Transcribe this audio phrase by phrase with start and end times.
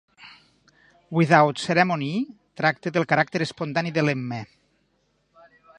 [1.19, 2.13] "Without Ceremony"
[2.63, 4.43] tracta del caràcter espontani de l'Emma.